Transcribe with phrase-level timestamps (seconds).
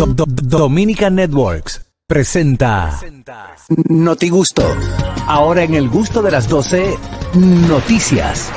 [0.00, 2.98] Do- Do- Dominica Networks presenta
[3.90, 4.62] Noti Gusto.
[5.26, 6.96] Ahora en el gusto de las 12,
[7.34, 8.50] noticias.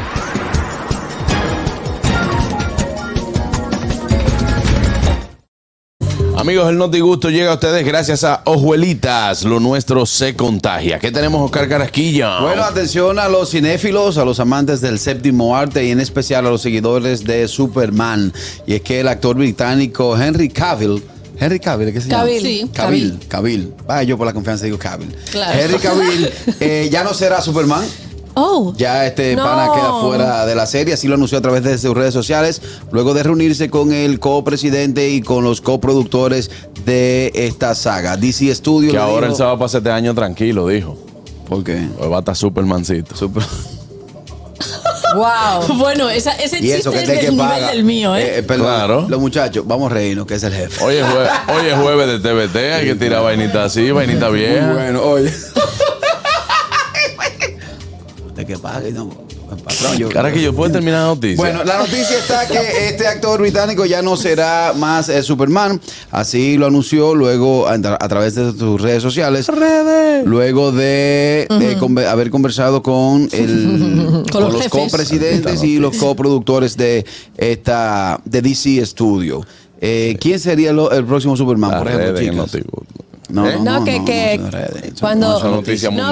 [6.36, 9.44] Amigos, el Noti Gusto llega a ustedes gracias a Ojuelitas.
[9.44, 11.00] Lo nuestro se contagia.
[11.00, 12.42] ¿Qué tenemos, Oscar Carasquilla?
[12.42, 16.50] Bueno, atención a los cinéfilos, a los amantes del séptimo arte y en especial a
[16.50, 18.34] los seguidores de Superman.
[18.66, 21.04] Y es que el actor británico Henry Cavill.
[21.40, 22.24] Henry Cavill, ¿qué se llama?
[22.24, 22.42] Cavill.
[22.42, 23.20] Sí, Cavill.
[23.28, 23.74] Cavill.
[23.88, 25.14] Vaya, yo por la confianza digo Cavill.
[25.32, 25.60] Claro.
[25.60, 27.84] Henry Cavill eh, ya no será Superman.
[28.36, 28.74] Oh.
[28.78, 29.44] Ya este No.
[29.44, 32.62] pana queda fuera de la serie, así lo anunció a través de sus redes sociales,
[32.92, 36.50] luego de reunirse con el copresidente y con los coproductores
[36.86, 38.18] de esta saga.
[38.18, 38.92] DC Studios.
[38.92, 40.98] Que ahora él dijo- se va a pasar este año tranquilo, dijo.
[41.48, 41.88] ¿Por qué?
[42.00, 43.16] Hoy va a estar Supermancito.
[43.16, 43.44] Super-
[45.16, 45.78] Wow.
[45.78, 47.68] Bueno, esa- ese Y eso chiste que es que del nivel paga.
[47.72, 48.44] del mío, ¿eh?
[48.48, 49.06] perdón, Claro.
[49.10, 50.84] Los muchachos, vamos a reírnos, que es el jefe.
[50.84, 54.74] Hoy es, jue- hoy es jueves de TBT, hay que tirar vainita así, vainita vieja.
[54.74, 55.32] Bueno, oye.
[58.36, 59.10] de que pague, no.
[59.58, 61.38] Patrón, yo- Carasquillo, ¿puedes terminar la noticia?
[61.38, 65.80] Bueno, la noticia está que este actor británico ya no será más eh, Superman.
[66.12, 69.48] Así lo anunció luego a, a través de sus redes sociales.
[70.26, 77.06] Luego de, de conver- haber conversado con, el, con, los copresidentes y los coproductores de
[77.38, 79.46] esta de DC Studio.
[79.82, 82.58] Eh, ¿Quién sería lo- el próximo Superman, por ejemplo, chicas?
[83.34, 83.58] No, ¿Eh?
[83.60, 84.94] no, No, que, no, que no, no, redes.
[85.00, 85.34] cuando, No,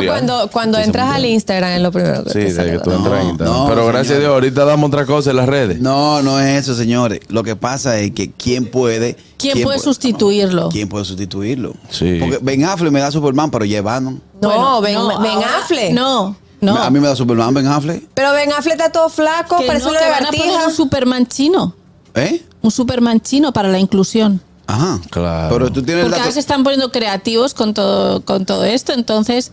[0.01, 1.23] no, cuando, cuando entras mundial.
[1.23, 3.57] al Instagram es lo primero que Sí, te sale, que tú entras en No, Instagram.
[3.57, 4.19] no, Pero gracias a.
[4.21, 5.79] Dios, ahorita damos otra cosa en las redes.
[5.79, 7.19] No, no es eso, señores.
[7.29, 9.17] Lo que pasa es que quién puede.
[9.37, 10.69] ¿Quién puede sustituirlo?
[10.69, 11.75] ¿Quién puede sustituirlo?
[11.89, 12.17] Sí.
[12.19, 14.19] Porque Ben Affleck me da Superman, pero Bannon.
[14.41, 14.97] No, Ben, Ben
[15.35, 15.91] ahora- Affleck.
[15.93, 16.75] No, no.
[16.77, 18.03] A mí me da Superman Ben Affleck.
[18.15, 20.73] Pero Ben Affleck está todo flaco, que parece no, una que van a poner un
[20.73, 21.75] Superman chino.
[22.15, 22.43] ¿Eh?
[22.63, 24.41] Un Superman chino para la inclusión.
[24.67, 24.99] Ajá.
[25.09, 25.53] Claro.
[25.55, 29.51] Pero tú tienes Porque ahora se están poniendo creativos con todo, con todo esto, entonces...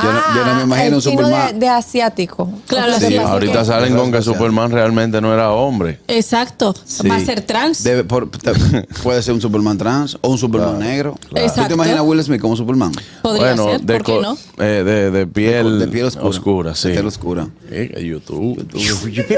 [0.00, 1.52] Yo no, yo no me Ah, imagino un Superman.
[1.54, 2.48] De, de asiático.
[2.68, 4.22] Claro, Sí, ahorita salen con que.
[4.22, 5.98] Superman realmente no era hombre.
[6.06, 6.72] Exacto.
[6.84, 7.08] Sí.
[7.08, 7.84] Va a ser trans.
[7.84, 8.52] Debe- por- te-
[9.02, 11.16] puede ser un Superman trans o un Superman negro.
[11.28, 11.66] ¿Tú Exacto.
[11.66, 12.92] te imaginas a Will Smith como Superman?
[13.20, 14.38] Podría bueno, ser, de, ¿por qué co- no?
[14.64, 16.76] eh, de, de piel, De piel oscura.
[16.76, 16.88] sí.
[16.88, 17.48] De piel oscura.
[17.68, 18.64] Eh, YouTube.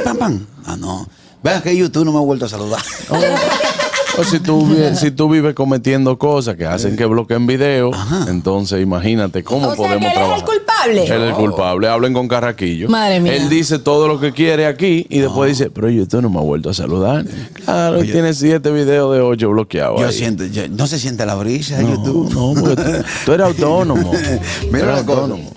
[0.04, 0.46] Pam, pam.
[0.66, 1.08] Ah, no.
[1.42, 2.82] Vean que YouTube no me ha vuelto a saludar.
[4.18, 7.90] O si tú, si tú vives cometiendo cosas que hacen que bloqueen video,
[8.28, 11.04] entonces imagínate cómo O sea, podemos que él es el culpable.
[11.04, 11.88] Él es el culpable.
[11.88, 12.88] Hablen con Carraquillo.
[12.90, 13.34] Madre mía.
[13.36, 16.42] Él dice todo lo que quiere aquí y después dice, pero YouTube no me ha
[16.42, 17.24] vuelto a saludar.
[17.64, 19.98] Claro, él tiene siete videos de ocho bloqueados.
[20.00, 20.12] Yo ahí.
[20.12, 22.32] siento, yo- no se siente la brisa de No, YouTube.
[22.34, 24.10] no, porque tú, tú eres autónomo.
[24.60, 25.50] Tú Mira eres autónomo.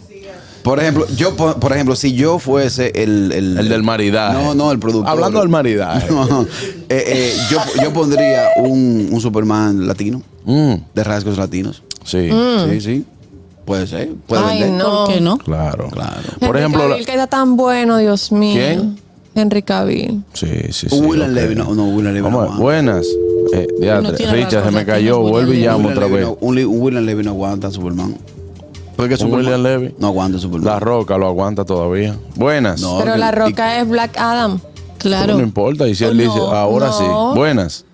[0.66, 3.32] Por ejemplo, yo, por por ejemplo, si yo fuese el...
[3.32, 4.34] El, El del maridaje.
[4.34, 5.10] No, no, el productor.
[5.10, 6.08] Hablando del maridaje.
[6.12, 6.48] No, eh,
[6.90, 11.82] eh, yo, yo pondría un, un Superman latino, Mm, de rasgos latinos.
[12.04, 12.30] sí,
[12.70, 13.06] Sí, sí.
[13.66, 14.10] Puede ser.
[14.28, 14.78] Puede Ay, vender.
[14.84, 15.06] no.
[15.06, 15.38] ¿Por qué no?
[15.40, 15.88] claro.
[15.90, 16.22] Claro.
[16.40, 18.54] Por Henry ejemplo, la- Cavill, que está tan bueno, Dios mío.
[18.60, 19.00] ¿Quién?
[19.34, 20.24] Henry Cavill.
[20.34, 20.96] Sí, sí, sí.
[20.96, 21.36] Un William ok.
[21.36, 23.06] Levy, no, no, William Levy no Vamos a ver, buenas.
[23.54, 25.20] Eh, diatre, No tiene Richard, se me cayó.
[25.20, 26.26] Vuelve y llamo otra Levy vez.
[26.26, 28.16] no- un, li- un William Levy no aguanta a Superman.
[28.96, 29.96] Porque William Levy.
[30.00, 30.66] no aguanta Superman.
[30.74, 32.16] La Roca lo aguanta todavía.
[32.36, 32.80] Buenas.
[32.82, 32.98] No.
[33.00, 34.60] Pero que- La y- Roca es Black Adam.
[34.98, 35.36] Claro.
[35.36, 35.88] No importa.
[35.88, 36.94] Y si él Oh, dice, no, ahora no.
[37.34, 37.38] sí.
[37.38, 37.86] Buenas.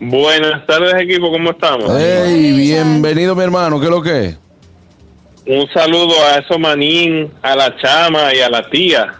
[0.00, 1.90] Buenas tardes equipo, ¿cómo estamos?
[1.96, 3.78] Hey, bienvenido mi hermano.
[3.80, 4.36] ¿Qué es lo que es?
[5.46, 9.14] Un saludo a esos manín, a la chama y a la tía.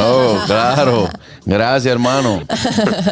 [0.00, 1.08] Oh, claro.
[1.44, 2.40] Gracias, hermano.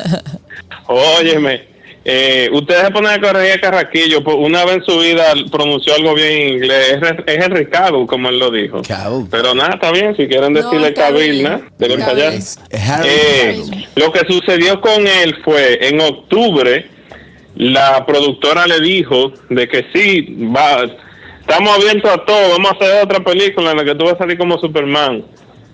[0.87, 1.69] Óyeme,
[2.13, 5.95] eh, ustedes se ponen a corregir a Carraquillo, por una vez en su vida pronunció
[5.95, 8.83] algo bien en inglés, es, es Henry Cavill, como él lo dijo.
[9.31, 10.93] Pero nada, está bien, si quieren decirle
[11.41, 11.61] ¿no?
[11.79, 12.33] Deben callar.
[13.05, 13.63] Eh,
[13.95, 16.91] lo que sucedió con él fue en octubre
[17.55, 20.85] la productora le dijo de que sí va
[21.41, 24.19] estamos abiertos a todo vamos a hacer otra película en la que tú vas a
[24.19, 25.25] salir como Superman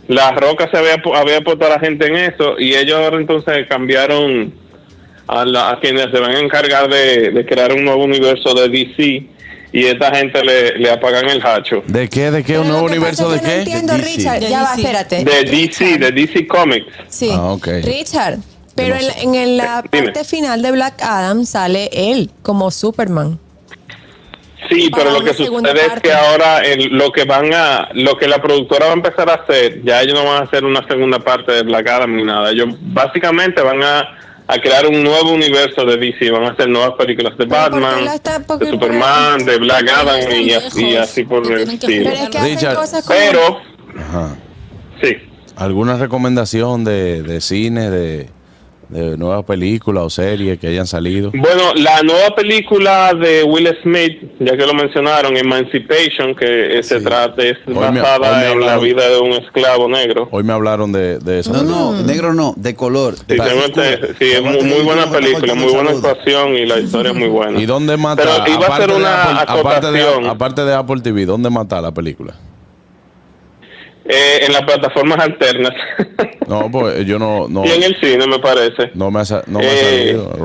[0.08, 3.66] la Roca se había había puesto a la gente en eso y ellos ahora entonces
[3.68, 4.65] cambiaron
[5.28, 8.68] a, la- a quienes se van a encargar de, de crear un nuevo universo de
[8.68, 9.26] DC
[9.72, 12.30] y esta gente le, le apagan el hacho ¿De qué?
[12.30, 12.52] ¿De qué?
[12.54, 13.46] Pero ¿Un nuevo universo de qué?
[13.46, 14.16] No entiendo, De DC.
[14.16, 14.40] Richard.
[14.40, 14.80] De Ya va, DC.
[14.82, 15.24] espérate.
[15.24, 17.30] de DC de DC Comics Sí.
[17.32, 17.56] Ah.
[17.82, 18.38] Richard.
[18.74, 20.04] Pero en, en la Dime.
[20.08, 23.38] parte final de Black Adam sale él como Superman.
[24.70, 28.16] Sí, para pero lo que sucede es que ahora el- lo que van a, lo
[28.16, 30.86] que la productora va a empezar a hacer, ya ellos no van a hacer una
[30.88, 32.50] segunda parte de Black Adam ni nada.
[32.50, 36.92] Ellos básicamente van a, a crear un nuevo universo de DC, van a hacer nuevas
[36.96, 40.96] películas de Pero ¿por qué Batman, está- de Superman, de Black Adam y, lejos, y
[40.96, 42.10] así por el estilo.
[42.10, 43.18] Pero es que hacen Richard, cosas como...
[43.18, 43.60] Pero,
[43.98, 44.36] Ajá.
[45.02, 45.16] sí.
[45.56, 48.28] ¿Alguna recomendación de, de cine, de
[48.88, 51.30] de nuevas películas o series que hayan salido.
[51.34, 57.42] Bueno, la nueva película de Will Smith, ya que lo mencionaron, Emancipation, que se trata,
[57.42, 60.28] es Hoy me- hoy me basada en la vida de un esclavo negro.
[60.30, 61.52] Hoy me hablaron de, de eso.
[61.52, 63.16] No, no, negro no, de color.
[63.16, 67.28] Sí, De sí, es muy, buena película, muy buena actuación y la historia es muy
[67.28, 67.60] buena.
[67.60, 68.22] ¿Y dónde mata?
[68.22, 70.26] Pero iba a ser de una Apple- aparte, de, acotación.
[70.26, 72.34] aparte de Apple TV, ¿dónde mata la película?
[74.08, 75.72] Eh, en las plataformas alternas.
[76.46, 78.92] No, pues yo no, no, y en el cine, me parece.
[78.94, 80.16] no me ha, no me ha Eh.
[80.16, 80.36] salido.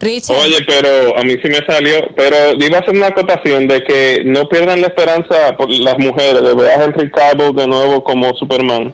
[0.00, 0.36] Richard.
[0.36, 4.22] Oye, pero a mí sí me salió, pero iba a hacer una acotación de que
[4.24, 8.34] no pierdan la esperanza por las mujeres de ver a Henry Cavill de nuevo como
[8.34, 8.92] Superman,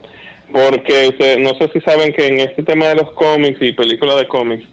[0.53, 4.17] porque usted- no sé si saben que en este tema de los cómics y películas
[4.17, 4.65] de cómics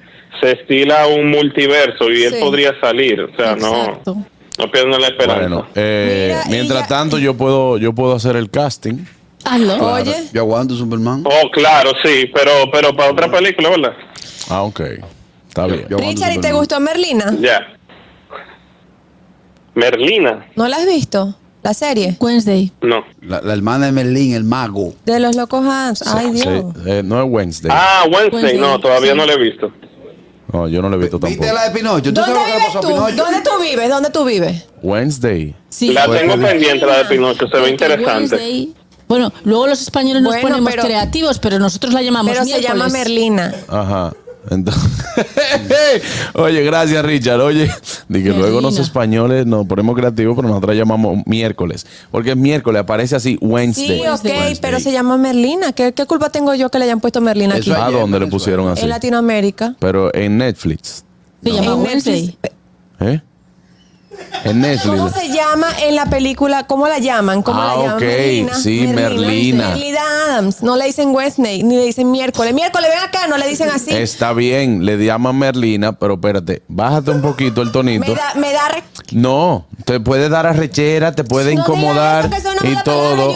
[0.42, 2.40] se estila un multiverso y él Sí.
[2.42, 4.14] podría salir, o sea, Exacto.
[4.16, 4.26] no
[4.72, 5.42] pierdan la esperanza.
[5.42, 9.06] Bueno, eh, Mira, mientras ella- tanto yo puedo, yo puedo hacer el casting.
[9.44, 9.76] Hazlo.
[9.94, 11.24] Oye, Yo aguanto Superman.
[11.26, 13.94] Oh, claro, sí, pero pero para otra película, ¿verdad?
[14.50, 14.82] Ah, ok.
[15.48, 15.86] Está bien.
[15.90, 16.54] yo- Richard, ¿y te Superman.
[16.58, 17.36] gustó Merlina?
[17.40, 17.68] Ya.
[19.74, 21.36] Merlina, ¿No la has visto?
[21.62, 22.16] La serie.
[22.20, 22.72] Wednesday.
[22.82, 23.04] no.
[23.22, 24.94] La, la hermana de Merlín, el mago.
[25.04, 26.04] De los locos Hans.
[26.08, 26.66] Ay, Sí, Dios.
[26.86, 27.72] eh, no es Wednesday.
[27.74, 29.18] Ah, Wednesday, Wednesday, no, todavía sí.
[29.18, 29.72] no la he visto.
[30.54, 31.54] No, yo no lo he visto ¿Viste tampoco.
[31.56, 32.04] la de Pinocho?
[32.04, 32.88] ¿Tú ¿Dónde sabes lo que le vives pasó a tú?
[32.88, 33.16] Pinocho?
[33.16, 33.90] ¿Dónde tú vives?
[33.90, 34.66] ¿Dónde tú vives?
[34.84, 35.56] Wednesday.
[35.70, 35.92] Sí.
[35.94, 38.36] La Pues, tengo pendiente, la de Pinocho, se ve interesante.
[38.38, 38.74] Wednesday-
[39.08, 42.62] Bueno, luego los españoles nos Bueno, ponemos pero- creativos, pero nosotros la llamamos Pero se
[42.62, 42.94] llama miércoles.
[42.94, 43.54] Merlina.
[43.68, 44.14] Ajá.
[44.50, 44.84] Entonces,
[46.34, 47.42] oye, gracias Richard.
[47.42, 47.70] Oye,
[48.08, 51.86] de que luego los españoles nos ponemos creativos, pero nosotros llamamos miércoles.
[52.12, 53.88] Porque es miércoles, aparece así Wednesday.
[53.88, 54.58] Sí, ok, Wednesday.
[54.62, 55.74] pero se llama Merlina.
[55.74, 57.72] ¿Qué, qué culpa tengo yo que le hayan puesto Merlina aquí?
[57.72, 58.84] ¿A dónde le pusieron así?
[58.84, 59.76] En Latinoamérica.
[59.80, 61.04] Pero en Netflix.
[61.44, 62.38] Se llama En Wednesday.
[63.00, 63.22] ¿Eh?
[64.44, 64.86] En Netflix.
[64.96, 66.68] ¿Cómo se llama en la película?
[66.68, 67.42] ¿Cómo la llaman?
[67.42, 67.96] ¿Cómo Ah, la llaman?
[67.96, 68.02] ok.
[68.02, 68.54] Merlina.
[68.54, 69.68] Sí, Merlina.
[69.70, 70.62] Merlina Adams.
[70.62, 72.54] No le dicen Wednesday, ni le dicen miércoles.
[72.54, 73.92] Miércoles, ven acá, no le dicen así.
[73.92, 78.06] Está bien, le llaman Merlina, pero espérate, bájate un poquito el tonito.
[78.12, 82.50] Me da, me da re- No, te puede dar arrechera, te puede No incomodar eso,
[82.62, 83.34] que y todo.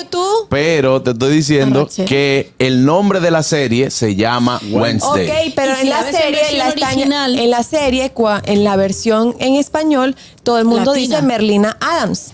[0.49, 5.27] Pero te estoy diciendo que el nombre de la serie se llama Wednesday.
[5.29, 8.11] Ok, pero si en la serie, en la, original- en la serie,
[8.45, 10.15] en la versión en español,
[10.49, 11.17] todo el mundo Latina.
[11.17, 12.33] dice Merlina Adams.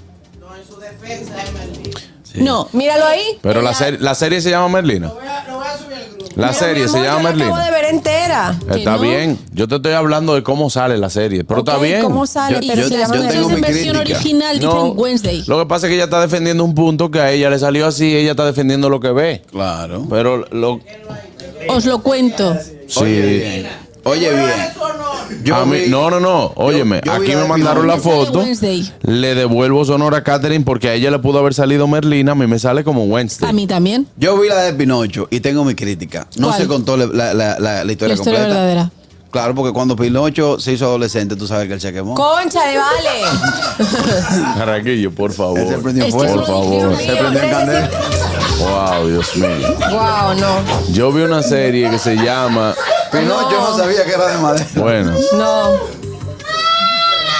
[2.35, 3.37] No, Míralo ahí.
[3.41, 5.11] Pero En la, serie, la serie se llama Merlina.
[6.35, 7.65] La Pero, serie mi se amor, llama yo la acabo Merlina.
[7.65, 8.59] de ver entera.
[8.75, 8.99] Está no.
[9.01, 9.39] bien.
[9.53, 11.43] Yo te estoy hablando de cómo sale la serie.
[11.45, 12.01] Pero está bien.
[12.01, 12.59] ¿Cómo sale?
[12.61, 14.17] Yo- pero yo- se yo llama tengo entonces mi en versión crítica.
[14.19, 15.43] original No, dicen Wednesday.
[15.47, 17.85] Lo que pasa es que ella está defendiendo un punto que a ella le salió
[17.87, 18.15] así.
[18.15, 19.43] Ella está defendiendo lo que ve.
[19.49, 20.05] Claro.
[20.09, 20.81] Pero lo.
[21.69, 22.57] Os lo cuento.
[22.87, 22.99] Sí.
[22.99, 23.67] Oye.
[24.05, 24.49] Oye bien.
[25.43, 26.51] Yo A mí- no, no, no.
[26.55, 28.39] Óyeme, yo aquí me mandaron la foto.
[28.39, 28.91] Wednesday.
[29.01, 32.33] Le devuelvo Sonora a Catherine porque a ella le pudo haber salido Merlina.
[32.33, 33.51] A mí me sale como A Wednesday.
[33.53, 34.07] mí también.
[34.17, 36.27] Yo vi la de Pinocho y tengo mi crítica.
[36.37, 36.61] No ¿Cuál?
[36.61, 38.59] se contó la, la- la- la- la historia La historia completa.
[38.61, 38.91] verdadera.
[39.31, 42.13] Claro, porque cuando Pinocho se hizo adolescente, tú sabes que él se quemó.
[42.15, 43.21] Concha de vale.
[44.57, 45.59] Carraquillo, por favor.
[45.59, 46.35] Él se prendió fuego.
[46.35, 46.95] Por favor.
[46.97, 47.89] Se prendió en candela.
[48.59, 49.47] Wow, Dios mío.
[49.91, 50.93] wow, no.
[50.93, 52.73] Yo vi una serie que se llama.
[53.11, 53.77] Pinocho no.
[53.77, 54.65] sabía que era de madera.
[54.75, 55.79] Bueno, No.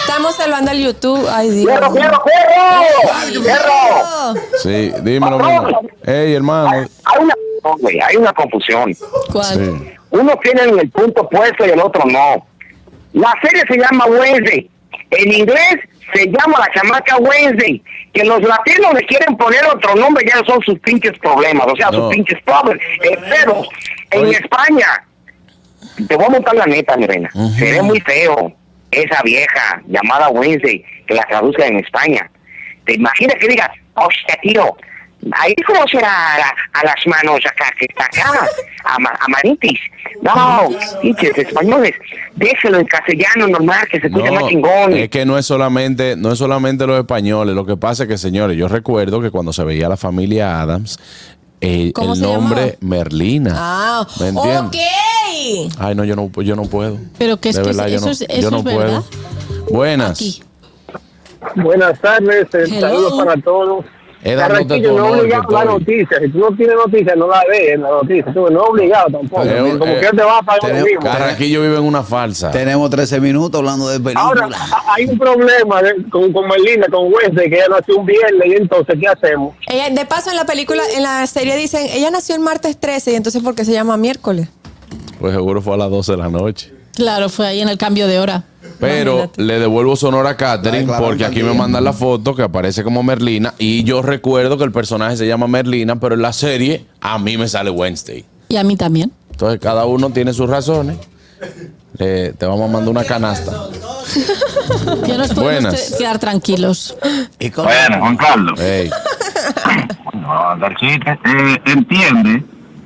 [0.02, 1.28] Estamos salvando el YouTube.
[1.30, 1.66] Ay, Dios.
[1.72, 3.44] ¡Fierro, fierro, fierro!
[3.44, 4.34] ¡Fierro!
[4.62, 5.40] sí, dímelo.
[6.06, 6.70] Hey, hermano.
[6.70, 7.34] Hay una,
[7.64, 7.76] no,
[8.08, 8.94] hay una confusión.
[9.32, 9.46] ¿Cuál?
[9.46, 9.94] Sí.
[10.12, 12.46] Uno tiene el punto puesto y el otro no.
[13.14, 14.70] La serie se llama Wednesday.
[15.12, 15.80] En inglés
[16.14, 17.84] se llama la chamaca Wednesday.
[18.14, 21.68] Que los latinos le quieren poner otro nombre, ya son sus pinches problemas.
[21.68, 21.98] O sea, No.
[22.06, 22.82] sus pinches problemas.
[23.04, 23.64] Eh, pero
[24.12, 24.38] en Oye.
[24.38, 25.05] España,
[26.08, 27.30] te voy a montar la neta, mi reina.
[27.58, 28.54] Se ve muy feo
[28.92, 32.30] esa vieja llamada Wednesday que la traduzca en España.
[32.86, 34.76] ¿Te imaginas que digas, hostia, tío?
[35.32, 36.40] Ahí conocer a, a,
[36.74, 38.48] a las manos acá, que está acá,
[38.84, 39.80] a, ma- a manitis.
[40.22, 40.70] No,
[41.02, 41.94] pinches españoles,
[42.36, 44.94] déjelo en castellano normal, que se escuche más No, chingón.
[44.94, 47.56] es que no es solamente, no es solamente los españoles.
[47.56, 51.00] Lo que pasa es que, señores, yo recuerdo que cuando se veía la familia Adams,
[51.60, 52.78] eh, ¿Cómo el se nombre llamaba?
[52.82, 53.52] Merlina.
[53.56, 54.82] Ah, ¿Me entiendes?
[55.80, 56.98] Ay, no, yo no, yo no puedo.
[57.18, 58.78] Pero que es De que verdad, yo eso no, es- yo eso no es puedo.
[58.78, 59.02] verdad.
[59.70, 60.12] Buenas.
[60.12, 60.42] Aquí.
[61.56, 63.86] Buenas tardes, eh, saludos para todos.
[64.24, 65.80] Carraquillo, no honor obligado a la estoy.
[65.98, 66.20] noticia.
[66.20, 68.34] Si tú no tienes noticia, no la ves en la noticia.
[68.34, 69.44] Tú no obligado tampoco.
[69.44, 71.02] Pero, Como eh, que te vas a pagar lo tenemos- mismo.
[71.04, 72.50] Carraquillo vive en una falsa.
[72.50, 74.72] Tenemos 13 minutos hablando de Ahora, películas.
[74.74, 78.48] a- hay un problema de- con, con Melina, con Wednesday, que ella nació un viernes
[78.48, 79.54] y entonces, ¿qué hacemos?
[79.68, 83.12] Ella, de paso, en la película, en la serie dicen, ella nació el martes 13,
[83.12, 84.48] y entonces, ¿por qué se llama miércoles?
[85.20, 86.74] Pues seguro fue a las 12 de la noche.
[86.94, 88.44] Claro, fue ahí en el cambio de hora.
[88.80, 89.44] Pero Imagínate.
[89.44, 93.04] le devuelvo Sonora a Catherine claro, porque aquí me mandan la foto que aparece como
[93.04, 97.18] Merlina y yo recuerdo que el personaje se llama Merlina, pero en la serie a
[97.20, 98.26] mí me sale Wednesday.
[98.50, 99.12] Y a mí también.
[99.32, 100.98] Entonces, cada uno tiene sus razones.
[102.00, 103.52] Eh, te vamos a mandar una canasta.
[105.08, 106.96] Ya nos podemos quedar tranquilos.
[107.56, 108.60] Bueno, Juan Carlos.
[108.60, 108.90] Ey,
[110.14, 112.44] No, Garcita, eh, entiende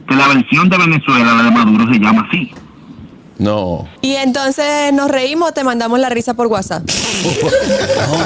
[0.09, 2.51] que la versión de Venezuela, la de Maduro, se llama así.
[3.37, 3.87] no.
[4.01, 6.83] Y entonces nos reímos, te mandamos la risa por WhatsApp.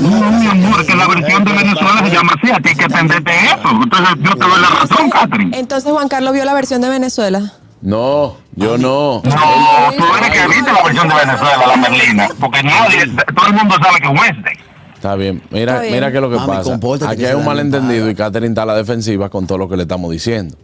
[0.01, 2.51] No, mi amor, que la versión de Venezuela se llama así.
[2.51, 3.69] A ti hay que entenderte eso.
[3.83, 5.57] Entonces yo te doy la razón, Catherine.
[5.59, 7.53] Entonces Juan Carlos vio la versión de Venezuela.
[7.81, 9.21] No, yo no.
[9.25, 12.27] No, tú eres que viste la versión de Venezuela, la Merlina.
[12.39, 14.53] Porque nadie, todo el mundo sabe que es Wednesday.
[14.95, 15.41] Está bien.
[15.51, 15.93] Mira, Está bien.
[15.95, 17.09] mira qué es lo que Mami, pasa.
[17.09, 19.75] Aquí que hay un malentendido y Catherine está a la defensiva con todo lo que
[19.75, 20.55] le estamos diciendo.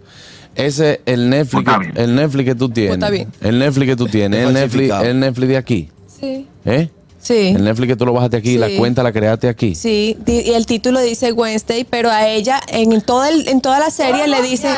[0.60, 2.94] Ese, el Netflix, Pues el Netflix que tú tienes.
[2.94, 3.28] está bien.
[3.42, 5.90] El Netflix que tú tienes, el Netflix, el Netflix de aquí.
[6.20, 6.48] Sí.
[6.66, 6.90] ¿Eh?
[7.22, 7.54] Sí.
[7.56, 8.58] El Netflix que tú lo bajaste aquí, Sí.
[8.58, 9.76] la cuenta la creaste aquí.
[9.76, 13.90] Sí, y el título dice Wednesday, pero a ella en toda, el- en toda la
[13.90, 14.70] serie le dice...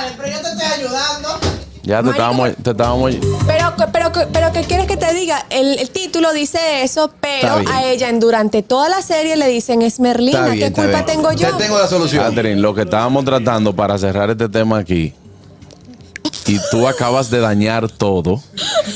[1.84, 3.12] Ya te Marico, estábamos, te estábamos.
[3.48, 5.44] Pero, pero, pero, ¿qué quieres que te diga?
[5.50, 9.82] El, el título dice eso, pero a ella en, durante toda la serie le dicen
[9.82, 10.46] es Merlina.
[10.50, 11.06] Bien, ¿Qué culpa bien.
[11.08, 11.56] tengo yo?
[11.58, 12.24] Te tengo la solución.
[12.24, 15.12] Catherine, lo que estábamos tratando para cerrar este tema aquí.
[16.52, 18.42] Y tú acabas de dañar todo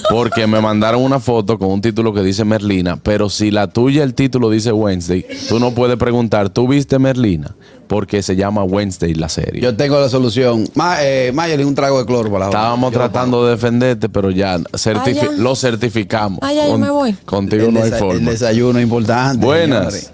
[0.09, 4.03] porque me mandaron una foto con un título que dice Merlina, pero si la tuya
[4.03, 7.55] el título dice Wednesday, tú no puedes preguntar, ¿tú viste Merlina?
[7.88, 9.62] Porque se llama Wednesday la serie.
[9.62, 10.67] Yo tengo la solución.
[10.74, 14.57] Ma, eh, Mayeli, un trago de cloro para la Estábamos tratando de defenderte, pero ya,
[14.57, 15.31] certifi- ya.
[15.38, 16.39] lo certificamos.
[16.41, 17.13] Ya, yo me voy.
[17.24, 18.13] Contigo El, no hay forma.
[18.15, 19.45] el desayuno es importante.
[19.45, 19.93] Buenas.
[19.93, 20.12] señores.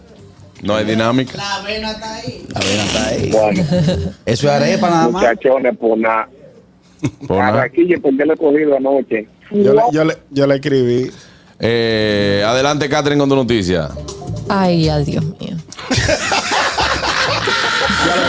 [0.62, 1.36] No hay dinámica.
[1.38, 3.30] La avena está ahí.
[3.32, 3.64] Bueno,
[4.28, 5.24] Eso es arepa nada más.
[5.24, 6.30] muchachones, por nada.
[7.28, 9.28] Carraquillo, porque le he cogido anoche.
[9.52, 11.12] Yo le, yo, le, yo le escribí.
[11.60, 13.90] Eh, adelante, Catherine, con tu noticia.
[14.50, 15.58] Ay, ay, Dios mío.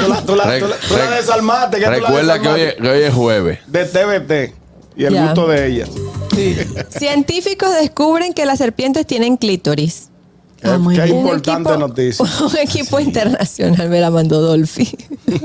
[0.05, 1.81] Tú la, tú la, tú la- tú la re- desarmaste.
[1.81, 3.59] ya tú la Recuerda que hoy, es- que hoy es jueves.
[3.67, 4.55] De TVT.
[4.97, 5.25] Y el Ya.
[5.25, 5.87] gusto de ella.
[6.91, 10.11] Científicos descubren que las serpientes tienen clítoris.
[10.65, 11.17] Ah, muy Qué bien.
[11.17, 12.25] Un importante equipo- noticia.
[12.47, 14.89] Un equipo internacional, me la mandó Dolphy.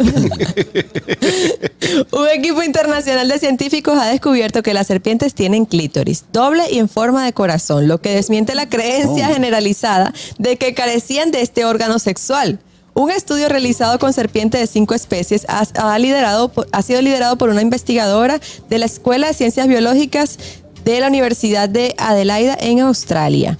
[2.11, 6.89] un equipo internacional de científicos ha descubierto que las serpientes tienen clítoris, doble y en
[6.89, 11.99] forma de corazón, lo que desmiente la creencia generalizada de que carecían de este órgano
[11.99, 12.59] sexual.
[12.93, 17.37] Un estudio realizado con serpientes de cinco especies ha, ha liderado por- ha sido liderado
[17.37, 20.37] por una investigadora de la Escuela de Ciencias Biológicas
[20.83, 23.57] de la Universidad de Adelaida en Australia.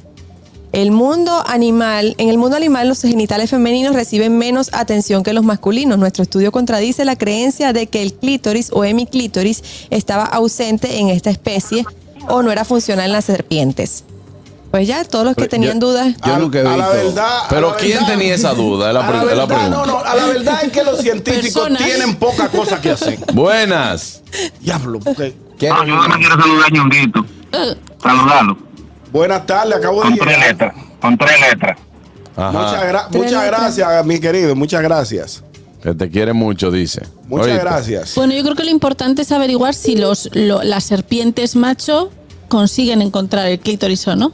[0.78, 5.44] El mundo animal, en el mundo animal los genitales femeninos reciben menos atención que los
[5.44, 5.98] masculinos.
[5.98, 11.32] Nuestro estudio contradice la creencia de que el clítoris o hemiclítoris estaba ausente en esta
[11.32, 11.84] especie
[12.30, 14.04] o no era funcional en las serpientes.
[14.70, 16.14] Pues ya, todos los que tenían dudas.
[16.24, 17.40] Yo a, nunca he a la verdad.
[17.50, 18.90] Pero la ¿quién verdad- tenía esa duda?
[18.90, 19.70] Es la, a pre- la verdad, pregunta.
[19.78, 21.84] no, no, a la verdad es que los científicos Personas.
[21.86, 23.18] tienen poca cosa que hacer.
[23.34, 24.22] Buenas.
[24.62, 25.00] Diablo.
[25.00, 25.70] porque- ¿Qué?
[25.70, 27.26] No, yo no me quiero saludar a Ñonguito.
[28.04, 28.67] Saludarlo.
[29.12, 30.50] Buenas tardes, acabo de Con tres llegar.
[30.52, 30.74] letras.
[31.02, 31.78] Con tres letras.
[32.36, 32.52] Ajá.
[32.52, 33.60] Muchas, gra- Tres muchas letras.
[33.76, 34.56] gracias, mi querido.
[34.56, 35.44] Muchas gracias.
[35.82, 37.02] Que te quiere mucho, dice.
[37.28, 37.62] Muchas Oíste.
[37.64, 38.16] gracias.
[38.16, 42.12] Bueno, yo creo que lo importante es averiguar si los, lo- las serpientes macho
[42.48, 44.34] consiguen encontrar el clítoris o no.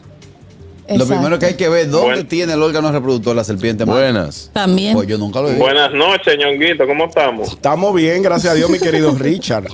[0.89, 2.25] Lo primero que hay que ver, ¿dónde Bueno.
[2.27, 3.85] tiene el órgano reproductor la serpiente?
[3.85, 4.11] madre?
[4.11, 4.49] Buenas.
[4.53, 4.93] También.
[4.93, 5.63] Pues yo nunca lo he visto.
[5.63, 7.49] Buenas noches, ñonguito, ¿cómo estamos?
[7.53, 9.67] Estamos bien, gracias a Dios, mi querido Richard.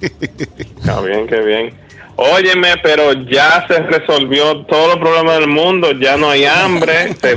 [0.00, 1.74] Está bien, qué bien.
[2.20, 7.30] Óyeme, pero ya se resolvió todos los problemas del mundo, ya no hay hambre, se,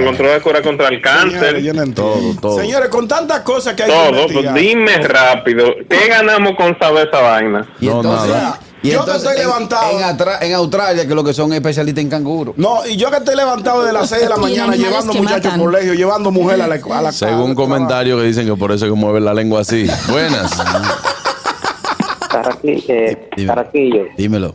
[0.00, 2.02] encontró la cura contra el Señores, cáncer, no entiendo.
[2.02, 2.60] Todo, todo.
[2.60, 4.28] Señores, con tantas cosas que hay que todo.
[4.32, 7.66] Pues dime rápido, ¿qué ganamos con saber esa vaina?
[7.80, 8.60] Y No, entonces, nada.
[8.80, 10.38] y Yo que entonces estoy en- levantado.
[10.40, 12.54] En, Australia, que lo que son especialistas en canguro.
[12.56, 15.52] No, y yo que estoy levantado de las 6 de la mañana llevando que muchachos
[15.52, 18.70] al colegio, llevando mujeres a la, a la Según al comentarios que dicen que por
[18.70, 19.84] eso es que mueve la lengua así.
[20.08, 20.52] Buenas.
[22.48, 24.08] Caraqui- eh, Dime.
[24.16, 24.54] Dímelo.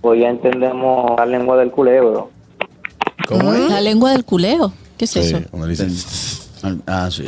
[0.00, 2.30] pues ya entendemos la lengua del culebro.
[3.28, 3.70] ¿Cómo es?
[3.70, 4.72] La lengua del culeo.
[4.96, 5.40] ¿Qué es Sí, eso?
[5.50, 5.68] cuando
[6.86, 7.24] Ah, sí.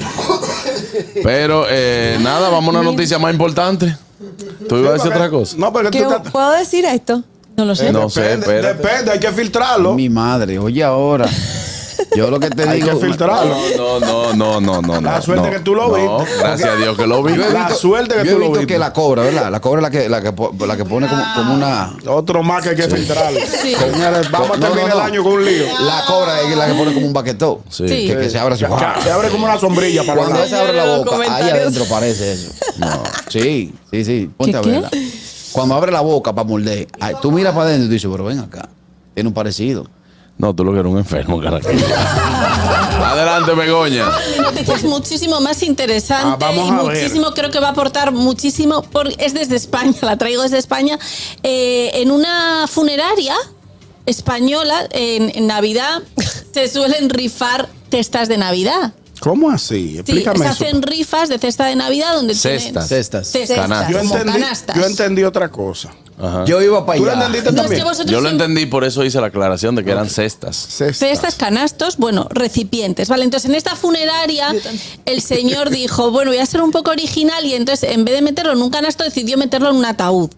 [1.23, 3.97] Pero eh, nada, vamos a una noticia más importante.
[4.69, 5.57] ¿Tú ibas a decir otra cosa?
[5.59, 7.23] No, porque ¿Qué- tú estás- ¿Puedo decir esto?
[7.57, 7.89] No lo sé.
[7.89, 8.83] Eh, no sé, depende, espérate.
[8.83, 9.95] depende, hay que filtrarlo.
[9.95, 11.27] Mi madre, oye ahora.
[12.17, 12.99] Yo lo que te Hay digo.
[12.99, 13.55] que filtrarlo.
[14.01, 15.01] No, no, no, no, no.
[15.01, 15.53] La suerte no.
[15.53, 16.39] que tú lo No, viste.
[16.39, 17.37] Gracias a Dios que lo vi.
[17.37, 18.75] La suerte que yo he tú lo visto viste.
[18.75, 19.51] que la cobra, ¿verdad?
[19.51, 20.33] La cobra es la que, la que,
[20.67, 21.93] la que pone como, como una.
[22.07, 23.41] Otro más que hay que filtrarlo.
[23.41, 24.95] Señores, vamos a terminar no, no.
[24.95, 25.65] el año con un lío.
[25.81, 27.59] La cobra es la que pone como un baquetón.
[27.69, 27.89] Sí.
[27.89, 28.07] Sí.
[28.07, 28.65] Que, que se abre así.
[29.03, 32.53] Se abre como una sombrilla para Cuando ella abre la boca, ahí adentro parece eso.
[32.79, 33.03] No.
[33.29, 34.31] Sí, sí, sí.
[34.37, 34.71] Ponte ¿Qué, a qué?
[34.71, 34.91] verla.
[35.53, 38.25] Cuando abre la boca para morder, ay, tú miras para adentro y tú dices, pero
[38.25, 38.69] ven acá.
[39.15, 39.87] Tiene un parecido.
[40.37, 41.69] No, tú lo que eres un enfermo, carajo.
[43.05, 44.07] Adelante, Begoña.
[44.37, 46.97] Mi noticia es muchísimo más interesante Ah, vamos y a ver.
[47.03, 50.99] muchísimo, creo que va a aportar muchísimo, por- es desde España, la traigo desde España,
[51.43, 53.35] Eh, en una funeraria
[54.07, 56.03] española, en, en Navidad,
[56.53, 58.93] se suelen rifar cestas de Navidad.
[59.21, 59.91] ¿Cómo así?
[59.93, 60.65] Sí, Explícame se eso.
[60.65, 62.63] hacen rifas de cesta de Navidad donde Cestas.
[62.89, 63.29] tienen Cestas.
[63.29, 63.91] cestas, Canastas.
[63.93, 64.77] Yo entendí, canastas.
[64.77, 65.91] yo entendí otra cosa.
[66.21, 66.45] Ajá.
[66.47, 67.27] Yo iba para ¿Tú lo allá.
[67.27, 68.07] entendiste No, es también?
[68.07, 70.57] que Yo lo entendí, por eso hice la aclaración de que eran cestas.
[70.57, 70.97] Cestas.
[70.99, 73.23] Cestas, canastos, bueno, recipientes, ¿vale?
[73.25, 74.53] Entonces en esta funeraria
[75.05, 78.23] el señor dijo, bueno, voy a ser un poco original y entonces en vez de
[78.23, 80.31] meterlo en un canasto decidió meterlo en un ataúd.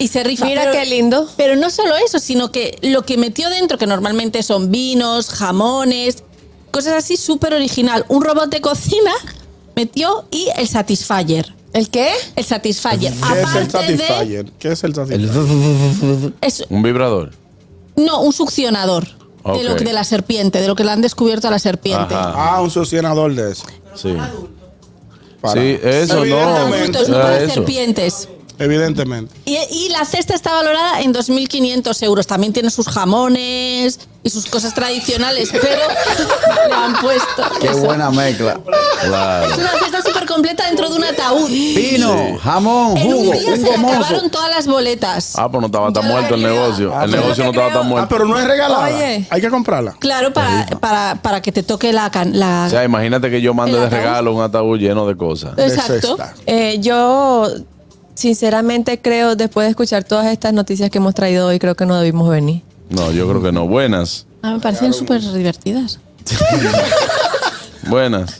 [0.00, 0.46] Y se rifa.
[0.46, 1.28] Mira Pero- qué lindo.
[1.36, 6.22] Pero no solo eso, sino que lo que metió dentro, que normalmente son vinos, jamones,
[6.70, 8.04] cosas así súper original.
[8.08, 9.12] Un robot de cocina
[9.76, 11.54] metió y el Satisfyer.
[11.72, 12.10] ¿El qué?
[12.36, 13.12] El Satisfyer.
[13.12, 13.70] ¿Qué es el de...
[13.70, 14.52] Satisfyer?
[14.58, 16.32] ¿Qué es el Satisfyer?
[16.40, 17.30] Es, Un vibrador.
[17.96, 19.06] no, un succionador.
[19.44, 22.14] De, lo, de la serpiente, de lo que le han descubierto a la serpiente.
[22.14, 22.34] Ajá.
[22.56, 23.64] Ah, un succionador de eso.
[23.94, 24.14] Sí.
[25.40, 26.22] Para- Sí, eso no.
[26.24, 26.98] Evidentemente.
[26.98, 27.54] Adultos, no Era para eso.
[27.54, 28.28] serpientes.
[28.58, 29.34] Evidentemente.
[29.44, 32.26] Y, y la cesta está valorada en 2.500 euros.
[32.26, 35.80] También tiene sus jamones y sus cosas tradicionales, pero
[36.68, 37.42] le han puesto.
[37.60, 37.78] Qué eso.
[37.84, 38.58] buena mezcla.
[39.02, 39.46] Claro.
[39.52, 41.48] Es una cesta súper completa dentro de un ataúd.
[41.48, 45.34] Vino, jamón, En jugo, un día un se le acabaron todas las boletas.
[45.38, 46.92] Ah, pues no estaba tan Yo muerto el negocio.
[46.94, 48.08] Ah, El pero- negocio no estaba tan Ah, muerto.
[48.10, 48.86] pero no es regalada.
[48.86, 49.26] Oye.
[49.30, 49.92] Hay que comprarla.
[50.00, 52.10] Claro, para, para, para que te toque la...
[52.32, 55.52] la O sea, imagínate que yo mande de regalo un ataúd lleno de cosas.
[55.56, 55.92] Exacto.
[56.16, 56.34] cesta.
[56.46, 57.46] Eh, yo,
[58.18, 61.96] sinceramente, creo, después de escuchar todas estas noticias que hemos traído hoy, creo que no
[62.00, 62.62] debimos venir.
[62.90, 63.68] No, yo creo que no.
[63.68, 64.26] Buenas.
[64.42, 66.00] Ah, me parecen súper divertidas.
[67.88, 68.36] Buenas.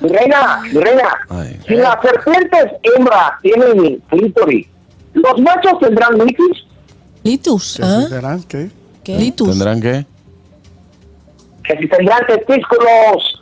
[0.00, 1.60] Mi reina, mi reina, Ay.
[1.68, 4.66] si las serpientes hembras tienen clítoris,
[5.12, 6.64] ¿los machos tendrán litis?
[7.22, 7.74] Litus.
[7.76, 8.06] ¿Qué ¿Ah?
[8.08, 8.42] serán?
[8.44, 8.70] ¿Qué?
[9.04, 9.18] ¿Qué?
[9.18, 9.50] Litus.
[9.50, 10.06] ¿Tendrán qué?
[11.64, 13.40] Que si tendrán testículos.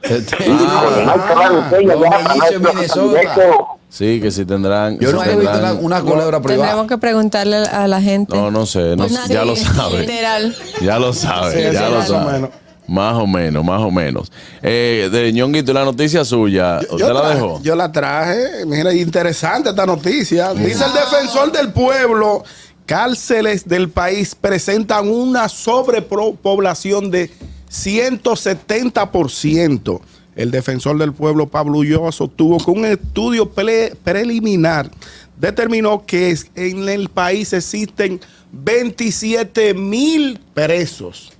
[3.91, 4.99] Sí, que si tendrán.
[4.99, 6.67] Yo si no he visto una, una culebra privada.
[6.73, 8.37] Tendremos que preguntarle a la gente.
[8.37, 8.91] No, no sé.
[8.97, 10.01] no Pues nadie- ya lo sabe.
[10.01, 10.55] Literal.
[10.83, 11.55] Ya lo sabe.
[11.55, 12.33] Sí, ya lo más o sabe.
[12.33, 12.51] menos.
[12.87, 14.31] Más o menos, más o menos.
[14.63, 17.61] Eh, de Ñonguito, la noticia suya, Yo- ¿usted yo la dejó?
[17.63, 18.65] Yo la traje.
[18.67, 20.55] Mira, interesante esta noticia.
[20.55, 22.45] Dice el defensor del pueblo,
[22.87, 27.31] cárceles del país presentan una sobrepoblación de
[27.71, 30.01] 170%.
[30.39, 34.89] El defensor del pueblo, Pablo Ulloa, sostuvo que un estudio pre- preliminar
[35.37, 38.21] determinó que en el país existen
[38.53, 41.33] 27 mil presos.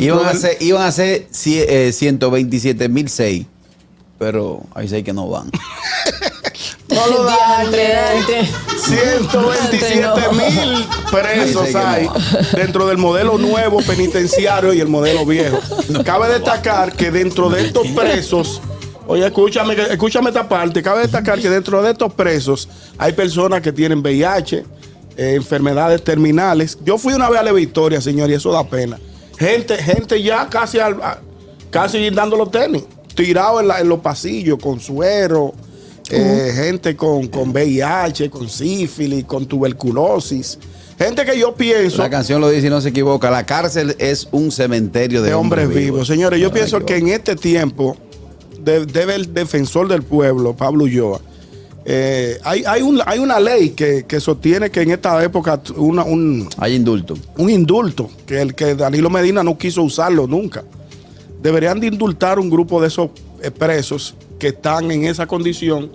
[0.00, 3.46] Iban a ser, iban a ser cie- eh, 127 mil seis.
[4.18, 5.50] Pero hay seis que no van.
[7.10, 8.48] No lo Diantre, diantre.
[8.78, 12.08] 127 mil presos hay
[12.54, 15.58] dentro del modelo nuevo penitenciario y el modelo viejo.
[16.04, 18.60] Cabe destacar que dentro de estos presos,
[19.06, 23.60] oye, escúchame, que- escúchame esta parte, cabe destacar que dentro de estos presos hay personas
[23.62, 24.64] que tienen VIH,
[25.16, 26.78] eh, enfermedades terminales.
[26.84, 28.98] Yo fui una vez a la Victoria, señor, y eso da pena.
[29.38, 31.00] Gente, gente ya casi, al-
[31.70, 32.84] casi dando los tenis,
[33.14, 35.52] tirado en, la- en los pasillos con suero.
[36.12, 40.58] Eh, gente con, con VIH, con sífilis, con tuberculosis.
[40.98, 43.30] Gente que yo pienso La canción lo dice y no se equivoca.
[43.30, 46.06] La cárcel es un cementerio de, de hombres vivos.
[46.06, 47.96] Señores, yo pienso que en este tiempo
[48.60, 51.20] de- debe el defensor del pueblo, Pablo Ulloa,
[51.84, 56.04] eh, hay, hay, un- hay una ley que, que sostiene que en esta época una-
[56.04, 57.14] un, Hay indulto.
[57.38, 60.62] un indulto, que el que Danilo Medina no quiso usarlo nunca.
[61.42, 63.10] Deberían de indultar un grupo de esos
[63.42, 65.90] eh, presos que están en esa condición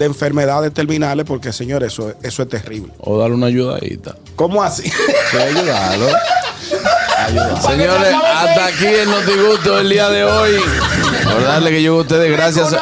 [0.00, 2.90] de enfermedades terminales, porque señores, eso, eso es terrible.
[3.00, 4.16] O darle una ayudadita.
[4.34, 4.90] ¿Cómo así?
[5.30, 6.06] Sí, ayudarlo.
[7.60, 10.52] Señores, hasta aquí el Notigusto del día de hoy.
[11.18, 12.74] Recordarle que yo a ustedes gracias.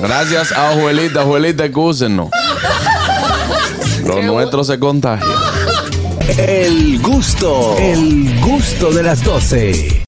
[0.00, 1.22] Gracias a Ojuelita.
[1.22, 2.30] Ojuelita, excúsenos.
[4.04, 5.28] Los nuestros se contagian.
[6.38, 10.00] El gusto, el gusto de las 12.